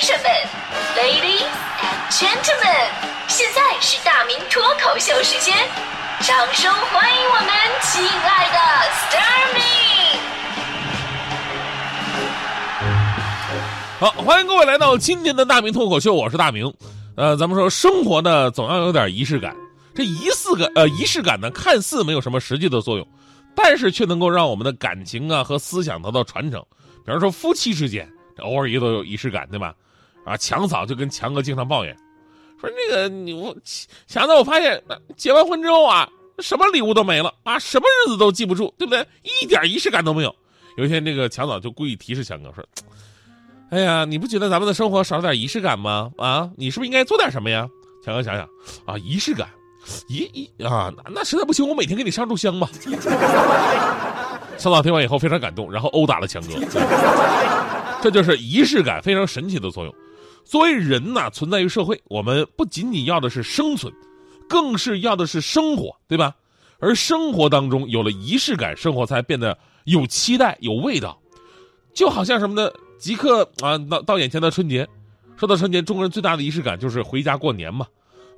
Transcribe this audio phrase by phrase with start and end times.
[0.00, 0.30] 先生们
[0.94, 1.42] ，Ladies
[1.82, 2.88] and Gentlemen，
[3.26, 5.56] 现在是大明脱口秀时间，
[6.20, 7.48] 掌声欢迎我们
[7.82, 8.58] 亲爱的
[8.92, 9.60] s t a r m y
[13.98, 16.72] 好，欢迎各位来到今天的大明脱口秀，我是大明。
[17.16, 19.52] 呃，咱们说生活呢，总要有点仪式感。
[19.96, 23.04] 这仪式感，呃，仪式感呢，看似没有什么实际的作用，
[23.56, 26.64] 但是却能够让我们的感情啊和思想得到传承。
[27.04, 28.08] 比方说夫妻之间，
[28.38, 29.74] 偶尔也都有仪式感，对吧？
[30.24, 31.96] 啊，强嫂就跟强哥经常抱怨，
[32.60, 33.56] 说那个你我
[34.06, 34.82] 强子，我发现
[35.16, 39.06] 结完婚之后啊，什么礼物都没了啊，什么日子都记不住，对不对？
[39.22, 40.34] 一点仪式感都没有。
[40.76, 42.64] 有一天，那个强嫂就故意提示强哥说。
[43.70, 46.10] 哎呀，你不觉得咱们的生活少了点仪式感吗？
[46.16, 47.68] 啊，你是不是应该做点什么呀？
[48.04, 48.48] 强哥想想，
[48.86, 49.48] 啊，仪式感，
[50.08, 52.70] 仪仪啊，那那实在不行，我每天给你上炷香吧。
[54.56, 56.54] 强嫂听完以后非常感动，然后殴打了强哥。
[58.00, 59.94] 这就是仪式感非常神奇的作用。
[60.48, 63.92] 作为人呐，存在于社会，我们不仅仅要的是生存，
[64.48, 66.34] 更是要的是生活，对吧？
[66.78, 71.20] 而生活当中有了仪式感，生活才变得有期待、有味道。
[71.92, 72.70] 就好像什么呢？
[72.98, 74.88] 即刻啊，到到眼前的春节，
[75.36, 77.86] 说到春节，中国人最大的仪式感就是回家过年嘛。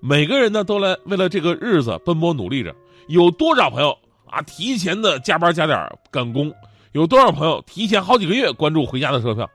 [0.00, 2.74] 每个人呢都来为了这个日子奔波努力着。
[3.06, 5.78] 有多少朋友啊提前的加班加点
[6.10, 6.52] 赶工？
[6.90, 9.48] 有多少朋友提前好几个月关注回家的车票？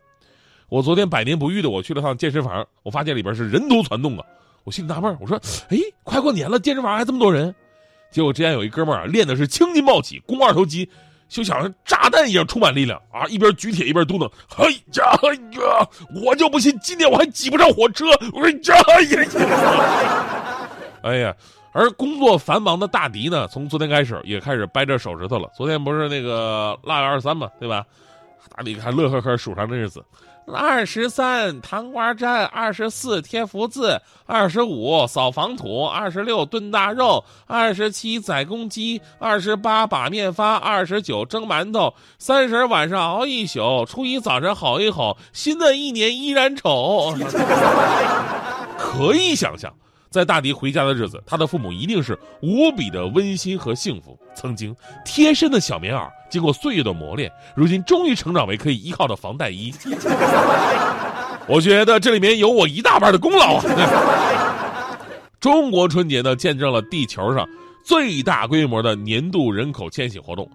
[0.70, 4.26] 我昨天百年不遇的我去了趟健身房，我发现里边是人头攒动啊。
[4.64, 7.54] 我心里纳闷，我说，哎，快过年了，健身房还这么多人？
[8.12, 10.90] 结果之前有一哥们儿练的是青筋暴起，肱二头肌。
[11.28, 13.26] 就像炸弹一样充满力量啊！
[13.28, 15.90] 一边举铁一边嘟囔：“嘿呀嘿呀，
[16.24, 18.56] 我就不信今天我还挤不上火车！”我呀
[19.10, 20.70] 呀！
[21.02, 21.36] 哎呀，
[21.72, 25.50] 而工作繁忙的大迪呢，从昨天开始也开始掰着手指头了。
[25.58, 27.84] 昨天不是那个腊月二十三嘛，对吧？
[28.56, 30.06] 大迪还乐呵呵数上日子。
[30.48, 47.16] 二十三糖瓜粘，二十四贴福字，二十五扫房土，二十六炖大肉，二十七宰公鸡，二十八把面发，二十九蒸馒头，三十晚上熬一宿，初一早晨吼一吼，新的一年依然丑。
[48.78, 49.74] 可以想象。
[50.16, 54.18] 在大迪回家的日子，他的父母一定是无比的温馨和幸福。
[54.34, 59.74] 曾经贴身的小棉袄，经过岁月的磨练，如今终于成长为可以依靠的防弹衣。
[61.50, 64.98] 我觉得这里面有我一大半的功劳啊！
[65.42, 67.46] 中国春节呢，见证了地球上
[67.84, 70.50] 最大规模的年度人口迁徙活动，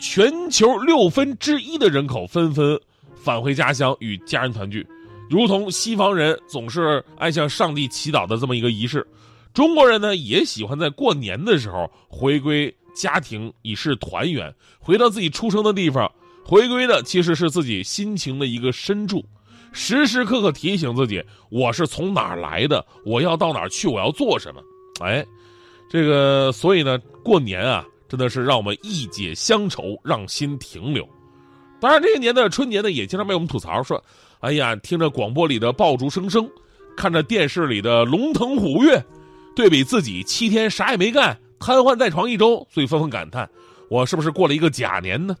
[0.00, 2.76] 全球六分之一的人口纷纷
[3.14, 4.84] 返回家乡与家人团聚。
[5.28, 9.06] 如同西方人总是爱向上帝祈祷的这么一个仪式，
[9.52, 16.10] 中国人呢也喜欢在过年的时候回归家庭，以示团圆，回到自己出生的地方。
[16.44, 19.22] 回归的其实是自己心情的一个深处，
[19.70, 24.62] 时时刻刻提醒自己：我是从哪儿来的，我要到哪儿去，我要做什么。
[25.00, 25.22] 哎，
[25.90, 31.06] 这个所以呢，过年啊，真的是让我们一解乡愁，让心停留。
[31.80, 34.02] 当然，这些年的春节呢，也经常被我们吐槽说。
[34.40, 36.48] 哎呀，听着广播里的爆竹声声，
[36.96, 39.04] 看着电视里的龙腾虎跃，
[39.56, 43.48] 对比自己七天啥也没干，瘫痪在床一周，所以纷纷感叹：
[43.90, 45.36] 我是不是过了一个假年呢？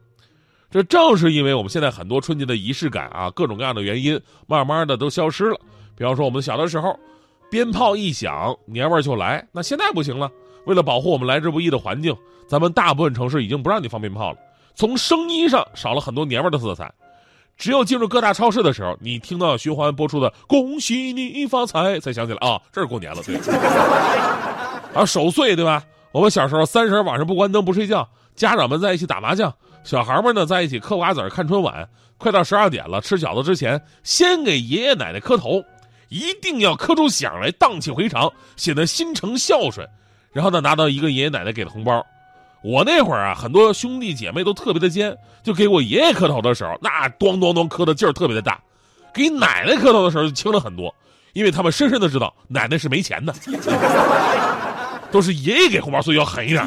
[0.70, 5.58] 这正是因为我们现在很多春节的仪式感啊，各种各样的原因，慢慢的都消失了。
[5.96, 6.98] 比方说，我们小的时候，
[7.48, 9.46] 鞭炮一响，年味就来。
[9.52, 10.28] 那现在不行了，
[10.66, 12.12] 为了保护我们来之不易的环境，
[12.48, 14.38] 咱们大部分城市已经不让你放鞭炮了，
[14.78, 16.88] 从声音上少了很多年味的色彩。
[17.56, 23.36] 只有进入各大超市的时候，你听到循环播出的“恭喜你发财”，才想起来啊， 这是过年了，对。
[24.94, 25.82] 啊，守岁对吧？
[26.12, 29.52] 我们小时候三十晚上不关灯不睡觉，家长们在一起打麻将，
[29.82, 31.88] 小孩们呢在一起嗑瓜子看春晚。
[32.16, 35.60] 快到十二点了，吃饺子之前，先给爷爷奶奶磕头，
[36.08, 39.84] 一定要磕出响来，荡气回肠，显得心诚孝顺。
[40.30, 42.06] 然后呢，拿到一个爷爷奶奶给的红包。
[42.62, 48.54] 我那会儿啊，很多兄弟姐妹都特别的尖，就给我爷爷磕头的时候，那咣咣咣磕的劲儿特别的大；
[49.14, 50.94] 给奶奶磕头的时候就轻了很多，
[51.32, 53.32] 因为他们深深的知道奶奶是没钱的，
[55.10, 56.66] 都是爷爷给红包，所以要狠一点。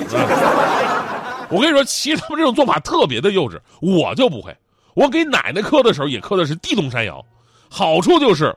[1.50, 4.56] 我跟你说，其实他们这种做法特别的幼稚，我就不会。
[4.94, 7.26] 我给奶奶磕的时候也磕的是地动山摇，
[7.70, 8.56] 好处就是，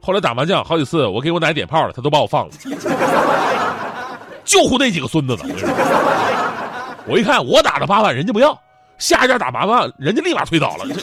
[0.00, 2.52] 后来打麻将好几次，我给我奶奶点炮了，她都把我放了。
[4.44, 5.44] 就乎那几个孙子的，
[7.08, 8.58] 我一看，我打了八万，人家不要，
[8.98, 10.86] 下家打八万，人家立马推倒了。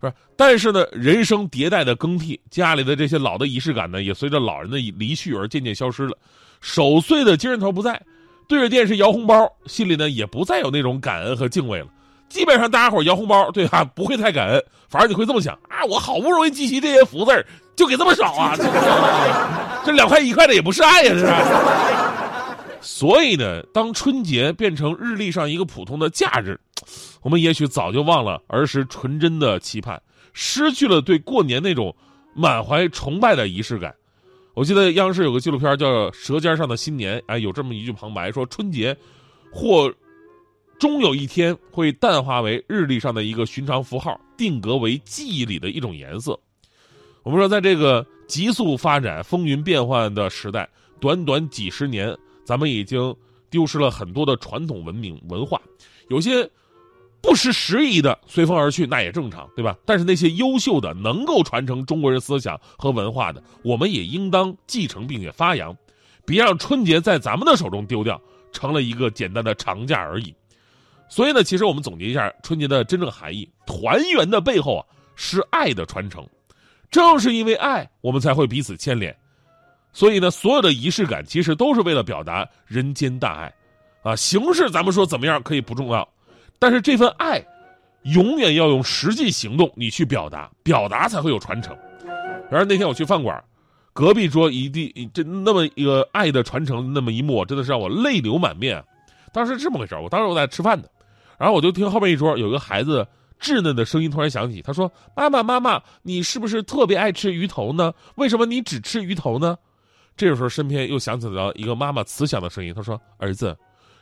[0.00, 6.16] 是，但是呢，人生迭代的更替，家里的这些老的仪式感呢，也随着老人的离去而渐渐消失了。
[6.60, 8.00] 守岁的精神头不在，
[8.46, 11.86] 对着电视摇红包，心里呢也不再有那种感恩和敬畏了。
[12.28, 13.84] 基本上大家伙摇红包，对吧？
[13.84, 18.64] 不会太感恩，反而你会这么想啊，我好不容易集齐这些福字儿，就给这么少啊，这
[19.84, 21.34] 这两块一块的也不是爱呀，这是。
[22.80, 26.60] 所以呢，当春节变成日历上一个普通的假日，
[27.22, 30.00] 我们也许早就忘了儿时纯真的期盼，
[30.34, 31.94] 失去了对过年那种
[32.34, 33.94] 满怀崇拜的仪式感。
[34.52, 38.96] 我记得央视有个纪录片叫《舌尖上的新年》，哎，有这么一句旁白说：“春节
[39.50, 39.92] 或
[40.78, 46.38] 终有一天会淡化为日历上的一个寻常符号，定格为记忆里的一种颜色。”
[47.24, 50.68] 我们说，在这个急速发展、风云变幻的时代，
[51.00, 53.14] 短短几十年，咱们已经
[53.50, 55.60] 丢失了很多的传统文明文化，
[56.08, 56.48] 有些。
[57.26, 59.74] 不失时宜的随风而去，那也正常，对吧？
[59.86, 65.74] 但是那些优秀的、能够传承中国人思想和文化的，我们也应当继承并且发扬，
[66.26, 68.20] 别让春节在咱们的手中丢掉，
[68.52, 70.34] 成了一个简单的长假而已。
[71.08, 74.84] 所以呢，其实我们总结一下春节的真正含义：团圆的背后啊，
[75.16, 76.28] 是爱的传承。
[76.94, 79.14] 正是因为爱，我们才会彼此牵连。
[79.92, 83.52] 所以呢，所有的仪式感其实都是为了表达人间大爱，
[84.02, 86.08] 啊，形式咱们说怎么样可以不重要。
[86.58, 87.44] 但是这份爱，
[88.02, 91.76] 永远要用实际行动你去表达，表达才会有传承。
[92.48, 93.42] 然而那天我去饭馆，
[93.92, 98.82] 隔壁桌一地这那么一个爱的传承那么一幕，真的是让我泪流满面。
[99.32, 100.86] 当时是这么回事我当时我在吃饭呢，
[101.38, 103.04] 然后我就听后面一桌有一个孩子
[103.44, 107.92] 稚嫩的声音突然响起，他说：“妈妈妈妈，你是不是特别爱吃鱼头呢？
[108.14, 109.54] 为什么你只吃鱼头呢？”
[110.16, 113.54] 这个时候身边又响起了一个妈妈慈祥的声音，她说：“儿子，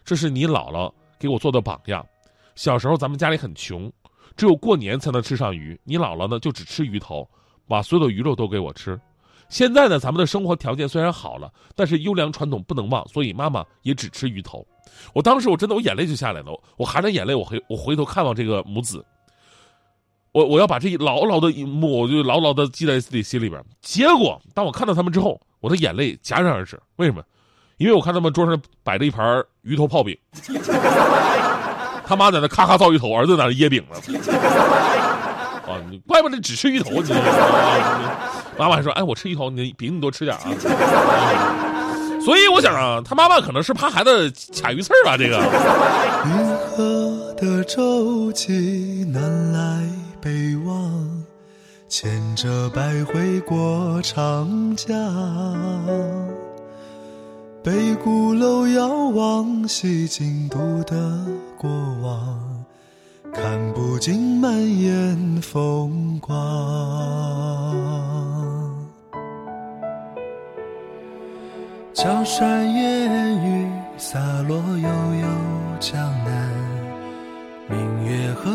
[0.05, 2.06] 这是你姥姥给我做的榜样。”
[2.55, 3.93] 小时候咱们家里很穷，
[4.37, 5.77] 只有过年才能吃上鱼。
[5.83, 7.29] 你姥姥呢就只吃鱼头，
[7.67, 8.97] 把所有的鱼肉都给我吃。
[9.49, 14.67] 现在呢，咱们的生活条件虽然好了，但是优良传统不能忘，所以妈妈也只吃鱼头。
[15.15, 19.05] 我当时我真的我眼泪就下来了，我含着眼泪我回我回头看望这个母子，
[20.32, 23.62] 我我要把这一牢牢的一幕我就牢牢的记在自己心里边。
[23.81, 26.81] 结果当我看到他们之后，我的眼泪戛然而止。
[26.96, 27.23] 为什么？
[27.79, 30.17] 因为我看他们桌上摆着一盘鱼头泡饼。
[32.06, 33.96] 他妈在那咔咔造鱼头，儿子在那噎饼呢。
[35.67, 37.12] 啊，怪不得只吃鱼头，你
[38.58, 40.43] 妈妈还说：“哎，我吃鱼头，你饼你多吃点啊。”
[42.25, 44.31] 所以我想啊，他妈妈可能是怕孩子
[44.61, 45.17] 卡鱼刺吧？
[45.17, 45.38] 这个。
[46.26, 49.88] 云河的舟楫南来
[50.22, 51.24] 北望，
[51.88, 54.88] 牵着百回过长江。
[57.60, 61.26] 北鼓楼遥望西京都的
[61.58, 61.69] 过
[62.00, 62.64] 往，
[63.34, 66.38] 看不尽满眼风光。
[71.92, 74.22] 江山烟雨散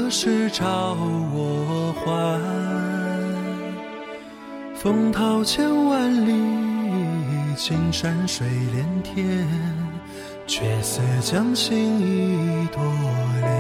[0.08, 0.96] 何时照
[1.34, 2.40] 我还？
[4.74, 6.34] 风涛千万里。
[7.58, 9.46] 青山水连天，
[10.46, 12.82] 却似将心意多
[13.42, 13.52] 恋。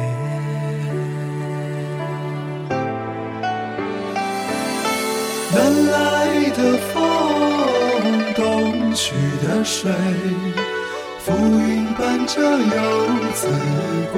[5.52, 6.96] 南来的风，
[8.36, 9.14] 东去
[9.46, 9.92] 的水，
[11.20, 13.50] 浮云伴着游子
[14.14, 14.18] 归。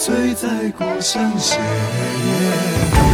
[0.00, 3.09] 醉在故乡斜月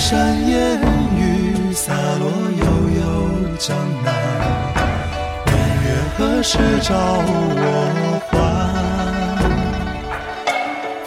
[0.00, 0.80] 山烟
[1.14, 2.24] 雨洒落
[2.56, 2.64] 悠
[2.96, 3.02] 悠
[3.58, 4.08] 江南，
[5.44, 5.52] 明
[5.84, 7.28] 月何时照我
[8.30, 8.34] 还？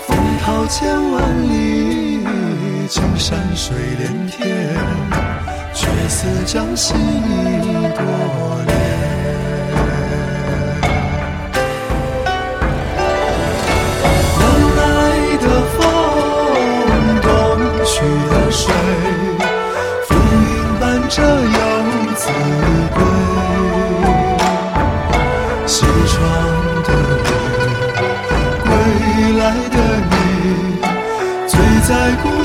[0.05, 0.77] 风涛千
[1.11, 2.23] 万里，
[2.87, 4.47] 青山水连天，
[5.73, 7.99] 却似将心意多
[8.67, 8.72] 恋。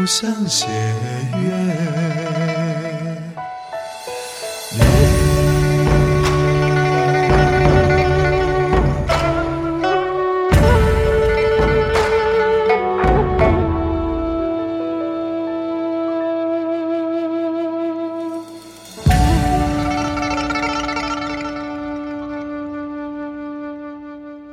[0.00, 0.66] 故乡斜
[1.42, 2.09] 月。